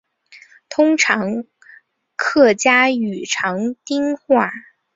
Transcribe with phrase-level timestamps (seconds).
[0.67, 1.47] 通用
[2.15, 4.49] 客家语长汀话。